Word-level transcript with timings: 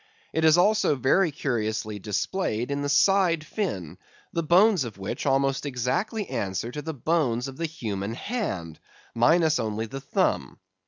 It 0.33 0.43
is 0.43 0.57
also 0.57 0.95
very 0.95 1.29
curiously 1.29 1.99
displayed 1.99 2.71
in 2.71 2.81
the 2.81 2.89
side 2.89 3.45
fin, 3.45 3.99
the 4.33 4.41
bones 4.41 4.83
of 4.83 4.97
which 4.97 5.27
almost 5.27 5.63
exactly 5.63 6.27
answer 6.27 6.71
to 6.71 6.81
the 6.81 6.91
bones 6.95 7.47
of 7.47 7.57
the 7.57 7.67
human 7.67 8.15
hand, 8.15 8.79
minus 9.13 9.59
only 9.59 9.85
the 9.85 10.01
thumb. 10.01 10.57